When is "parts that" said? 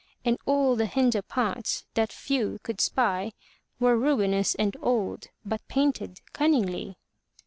1.21-2.11